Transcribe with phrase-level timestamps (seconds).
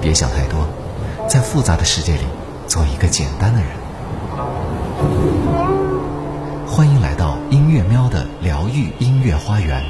[0.00, 0.66] 别想太多，
[1.28, 2.24] 在复杂的世界里
[2.66, 3.68] 做一个简单的人。
[6.66, 9.84] 欢迎来到音乐喵的疗愈音乐花园。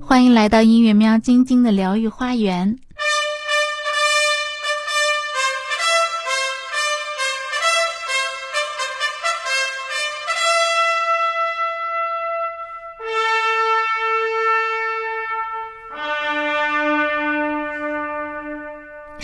[0.00, 2.78] 欢迎来到音乐喵晶晶的疗愈花园。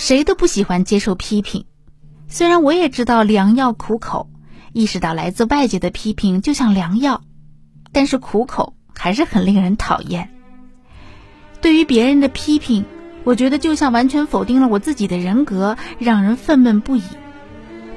[0.02, 1.64] 谁都不喜欢接受批评，
[2.26, 4.28] 虽然我也知道良药苦口，
[4.72, 7.22] 意识到来自外界的批评就像良药，
[7.92, 10.28] 但是苦口还是很令人讨厌。
[11.60, 12.84] 对于别人的批评，
[13.22, 17.02] 我觉得就像完全否定了我自己的人格，让人愤懑不已。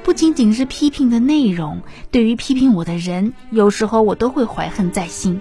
[0.04, 1.82] 不仅仅是批评的内容，
[2.12, 5.40] 对于批评我的人，有时候我都会怀恨在心。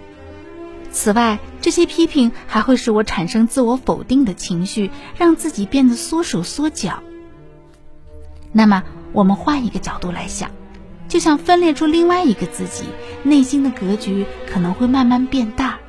[0.89, 7.01] 此外，这些批评还会使我产生自我否定的情绪，让自己变得缩手缩脚。
[8.51, 10.51] 那么，我们换一个角度来想，
[11.07, 12.83] 就像分裂出另外一个自己，
[13.23, 15.79] 内心的格局可能会慢慢变大。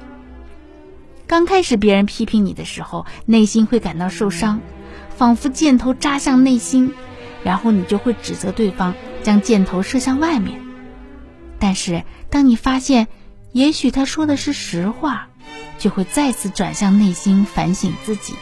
[1.26, 4.62] 刚开始别人批评你的时候，内心会感到受伤，
[5.14, 6.94] 仿佛箭头扎向内心，
[7.44, 10.58] 然后你就会指责对方，将箭头射向外面。
[11.58, 13.08] 但是，当你发现，
[13.52, 15.28] 也许他说的是实话，
[15.78, 18.34] 就会再次转向内心反省自己，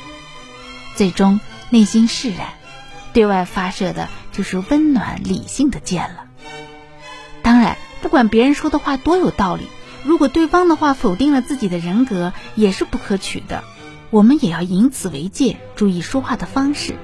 [0.97, 2.49] 最终内心释然，
[3.13, 6.27] 对外发射的就是温暖理性的箭了。
[7.43, 9.67] 当然，不管别人说的话多有道理，
[10.05, 13.65] 如果对方的话否定了自己的人格，也是不可取的。
[14.11, 16.95] 我们也要以此为戒，注意说话的方式。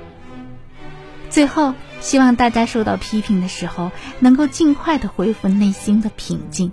[1.29, 3.91] 最后，希望大家受到批评的时候，
[4.21, 6.73] 能够尽快的恢复内心的平静。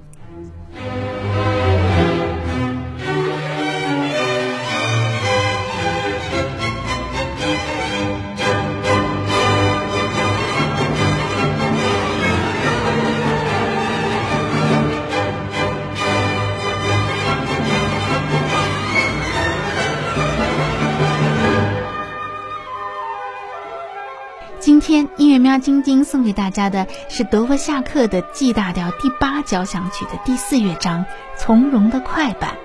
[25.17, 31.05] 音乐喵晶晶送给大家的是德沃夏克的 G 大调第八交响曲的第四乐章
[31.35, 32.55] 从容的快板。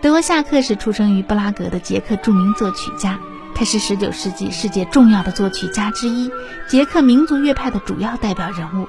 [0.00, 3.18] 德沃夏克是出生于布拉格的捷克著名作曲家，
[3.54, 6.30] 他是19世纪世界重要的作曲家之一，
[6.66, 8.88] 捷克民族乐派的主要代表人物。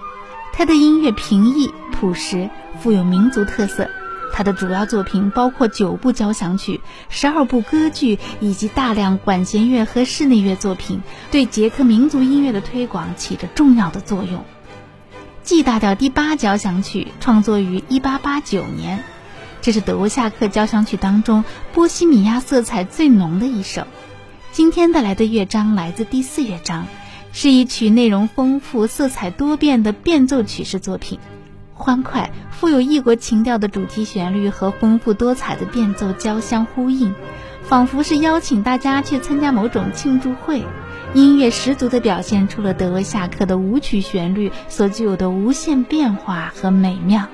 [0.54, 2.50] 他的音乐平易朴实，
[2.80, 3.90] 富有民族特色。
[4.34, 14.44] 他的主要作品包括九部交响曲、十二部歌剧以及大量管弦乐和室内乐作品，对捷克民族音乐的推广起着重要的作用。
[15.44, 19.04] G 大调第八交响曲创作于1889年，
[19.62, 21.44] 这是德沃夏克交响曲当中
[21.74, 23.86] 波西米亚色彩最浓的一首。
[24.52, 26.86] 今天带来的乐章来自第四乐章，
[27.34, 31.20] 是一曲内容丰富、色彩多变的变奏曲式作品。
[31.82, 37.14] 欢快、富有异国情调的主题旋律和丰富多彩的变奏交相呼应，
[37.64, 40.64] 仿佛是邀请大家去参加某种庆祝会。
[41.14, 47.28] 音乐十足地表现出了德维夏克的舞曲旋律所具有的无限变化和美妙。